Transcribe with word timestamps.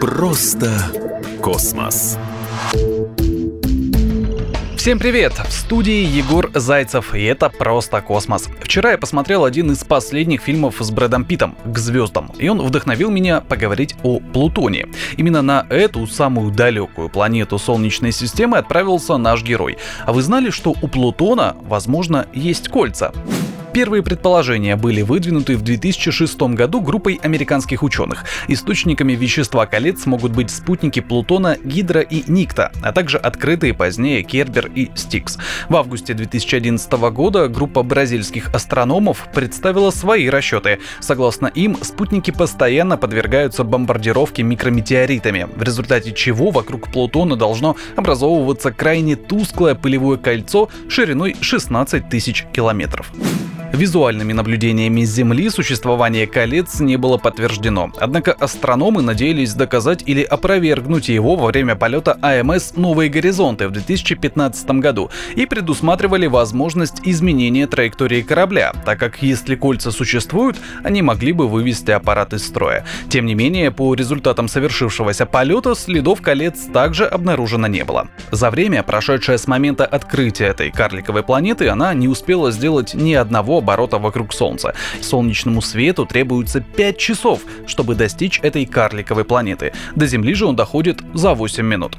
Просто 0.00 0.70
космос. 1.42 2.16
Всем 4.76 5.00
привет! 5.00 5.32
В 5.32 5.50
студии 5.50 6.04
Егор 6.04 6.50
Зайцев, 6.54 7.14
и 7.14 7.24
это 7.24 7.48
«Просто 7.48 8.00
космос». 8.00 8.48
Вчера 8.60 8.92
я 8.92 8.98
посмотрел 8.98 9.44
один 9.44 9.72
из 9.72 9.82
последних 9.82 10.42
фильмов 10.42 10.76
с 10.78 10.90
Брэдом 10.90 11.24
Питом 11.24 11.56
«К 11.64 11.78
звездам», 11.78 12.30
и 12.38 12.48
он 12.48 12.60
вдохновил 12.60 13.10
меня 13.10 13.40
поговорить 13.40 13.96
о 14.02 14.20
Плутоне. 14.20 14.86
Именно 15.16 15.42
на 15.42 15.66
эту 15.70 16.06
самую 16.06 16.52
далекую 16.52 17.08
планету 17.08 17.58
Солнечной 17.58 18.12
системы 18.12 18.58
отправился 18.58 19.16
наш 19.16 19.42
герой. 19.42 19.78
А 20.04 20.12
вы 20.12 20.22
знали, 20.22 20.50
что 20.50 20.74
у 20.80 20.86
Плутона, 20.86 21.56
возможно, 21.62 22.26
есть 22.34 22.68
кольца? 22.68 23.12
Первые 23.74 24.04
предположения 24.04 24.76
были 24.76 25.02
выдвинуты 25.02 25.56
в 25.56 25.62
2006 25.62 26.40
году 26.54 26.80
группой 26.80 27.18
американских 27.20 27.82
ученых. 27.82 28.24
Источниками 28.46 29.14
вещества 29.14 29.66
колец 29.66 30.06
могут 30.06 30.30
быть 30.30 30.52
спутники 30.52 31.00
Плутона 31.00 31.56
Гидра 31.64 32.00
и 32.00 32.22
Никта, 32.30 32.70
а 32.84 32.92
также 32.92 33.18
открытые 33.18 33.74
позднее 33.74 34.22
Кербер 34.22 34.70
и 34.72 34.92
Стикс. 34.94 35.38
В 35.68 35.74
августе 35.74 36.14
2011 36.14 36.92
года 37.10 37.48
группа 37.48 37.82
бразильских 37.82 38.54
астрономов 38.54 39.26
представила 39.34 39.90
свои 39.90 40.28
расчеты. 40.28 40.78
Согласно 41.00 41.48
им, 41.48 41.76
спутники 41.82 42.30
постоянно 42.30 42.96
подвергаются 42.96 43.64
бомбардировке 43.64 44.44
микрометеоритами, 44.44 45.48
в 45.52 45.62
результате 45.64 46.12
чего 46.12 46.50
вокруг 46.50 46.92
Плутона 46.92 47.34
должно 47.34 47.74
образовываться 47.96 48.70
крайне 48.70 49.16
тусклое 49.16 49.74
пылевое 49.74 50.16
кольцо 50.16 50.68
шириной 50.88 51.34
16 51.40 52.08
тысяч 52.08 52.46
километров. 52.52 53.10
Визуальными 53.74 54.32
наблюдениями 54.32 55.02
Земли 55.02 55.50
существование 55.50 56.28
колец 56.28 56.78
не 56.78 56.96
было 56.96 57.18
подтверждено. 57.18 57.90
Однако 57.98 58.32
астрономы 58.32 59.02
надеялись 59.02 59.52
доказать 59.52 60.04
или 60.06 60.22
опровергнуть 60.22 61.08
его 61.08 61.34
во 61.34 61.48
время 61.48 61.74
полета 61.74 62.16
АМС 62.22 62.76
«Новые 62.76 63.10
горизонты» 63.10 63.66
в 63.66 63.72
2015 63.72 64.70
году 64.78 65.10
и 65.34 65.44
предусматривали 65.46 66.28
возможность 66.28 67.00
изменения 67.02 67.66
траектории 67.66 68.22
корабля, 68.22 68.72
так 68.84 69.00
как 69.00 69.22
если 69.22 69.56
кольца 69.56 69.90
существуют, 69.90 70.56
они 70.84 71.02
могли 71.02 71.32
бы 71.32 71.48
вывести 71.48 71.90
аппарат 71.90 72.32
из 72.32 72.46
строя. 72.46 72.84
Тем 73.08 73.26
не 73.26 73.34
менее, 73.34 73.72
по 73.72 73.92
результатам 73.94 74.46
совершившегося 74.46 75.26
полета 75.26 75.74
следов 75.74 76.22
колец 76.22 76.66
также 76.72 77.06
обнаружено 77.06 77.66
не 77.66 77.84
было. 77.84 78.06
За 78.30 78.52
время, 78.52 78.84
прошедшее 78.84 79.36
с 79.36 79.48
момента 79.48 79.84
открытия 79.84 80.46
этой 80.46 80.70
карликовой 80.70 81.24
планеты, 81.24 81.68
она 81.68 81.92
не 81.92 82.06
успела 82.06 82.52
сделать 82.52 82.94
ни 82.94 83.14
одного 83.14 83.63
оборота 83.64 83.98
вокруг 83.98 84.32
Солнца. 84.32 84.74
Солнечному 85.00 85.62
свету 85.62 86.06
требуется 86.06 86.60
5 86.60 86.98
часов, 86.98 87.40
чтобы 87.66 87.94
достичь 87.94 88.38
этой 88.42 88.66
карликовой 88.66 89.24
планеты. 89.24 89.72
До 89.96 90.06
Земли 90.06 90.34
же 90.34 90.46
он 90.46 90.54
доходит 90.54 91.02
за 91.14 91.34
8 91.34 91.64
минут. 91.64 91.96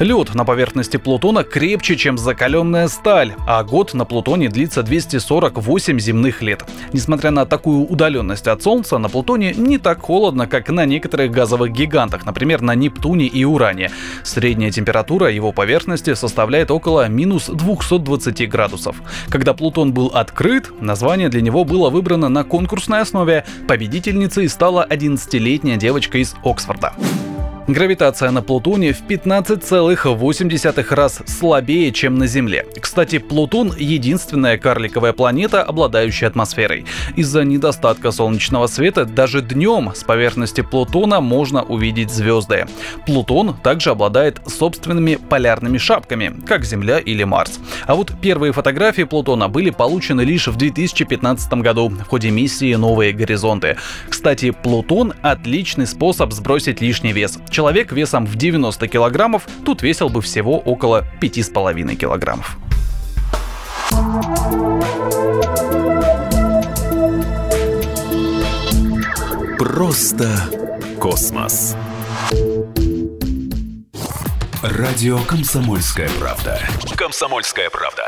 Лед 0.00 0.32
на 0.34 0.44
поверхности 0.44 0.96
Плутона 0.96 1.42
крепче, 1.42 1.96
чем 1.96 2.18
закаленная 2.18 2.86
сталь, 2.86 3.34
а 3.48 3.64
год 3.64 3.94
на 3.94 4.04
Плутоне 4.04 4.48
длится 4.48 4.84
248 4.84 5.98
земных 5.98 6.40
лет. 6.40 6.64
Несмотря 6.92 7.32
на 7.32 7.46
такую 7.46 7.84
удаленность 7.84 8.46
от 8.46 8.62
Солнца, 8.62 8.98
на 8.98 9.08
Плутоне 9.08 9.52
не 9.54 9.78
так 9.78 10.00
холодно, 10.00 10.46
как 10.46 10.68
на 10.68 10.86
некоторых 10.86 11.32
газовых 11.32 11.72
гигантах, 11.72 12.24
например, 12.24 12.60
на 12.60 12.76
Нептуне 12.76 13.26
и 13.26 13.44
Уране. 13.44 13.90
Средняя 14.22 14.70
температура 14.70 15.32
его 15.32 15.50
поверхности 15.50 16.14
составляет 16.14 16.70
около 16.70 17.08
минус 17.08 17.46
220 17.48 18.48
градусов. 18.48 19.02
Когда 19.28 19.52
Плутон 19.52 19.92
был 19.92 20.12
открыт, 20.14 20.70
название 20.80 21.28
для 21.28 21.40
него 21.40 21.64
было 21.64 21.90
выбрано 21.90 22.28
на 22.28 22.44
конкурсной 22.44 23.00
основе. 23.00 23.44
Победительницей 23.66 24.48
стала 24.48 24.86
11-летняя 24.88 25.76
девочка 25.76 26.18
из 26.18 26.36
Оксфорда. 26.44 26.92
Гравитация 27.68 28.30
на 28.30 28.40
Плутоне 28.40 28.94
в 28.94 29.02
15,8 29.02 30.94
раз 30.94 31.20
слабее, 31.26 31.92
чем 31.92 32.16
на 32.16 32.26
Земле. 32.26 32.64
Кстати, 32.80 33.18
Плутон— 33.18 33.74
единственная 33.78 34.56
карликовая 34.56 35.12
планета, 35.12 35.64
обладающая 35.64 36.28
атмосферой. 36.28 36.86
Из-за 37.14 37.44
недостатка 37.44 38.10
солнечного 38.10 38.68
света 38.68 39.04
даже 39.04 39.42
днем 39.42 39.92
с 39.94 40.02
поверхности 40.02 40.62
Плутона 40.62 41.20
можно 41.20 41.62
увидеть 41.62 42.10
звезды. 42.10 42.66
Плутон 43.04 43.54
также 43.62 43.90
обладает 43.90 44.40
собственными 44.46 45.16
полярными 45.16 45.76
шапками, 45.76 46.34
как 46.46 46.64
Земля 46.64 46.98
или 46.98 47.24
Марс. 47.24 47.60
А 47.86 47.96
вот 47.96 48.12
первые 48.22 48.54
фотографии 48.54 49.02
Плутона 49.02 49.50
были 49.50 49.68
получены 49.68 50.22
лишь 50.22 50.48
в 50.48 50.56
2015 50.56 51.52
году 51.60 51.90
в 51.90 52.04
ходе 52.04 52.30
миссии 52.30 52.74
«Новые 52.76 53.12
горизонты». 53.12 53.76
Кстати, 54.08 54.52
Плутон— 54.52 55.12
отличный 55.20 55.86
способ 55.86 56.32
сбросить 56.32 56.80
лишний 56.80 57.12
вес 57.12 57.38
человек 57.58 57.90
весом 57.90 58.24
в 58.24 58.36
90 58.36 58.86
килограммов 58.86 59.48
тут 59.66 59.82
весил 59.82 60.10
бы 60.10 60.22
всего 60.22 60.60
около 60.60 61.04
5,5 61.20 61.96
килограммов. 61.96 62.56
Просто 69.58 70.30
космос. 71.00 71.76
Радио 74.62 75.18
«Комсомольская 75.26 76.08
правда». 76.20 76.60
«Комсомольская 76.96 77.70
правда». 77.70 78.04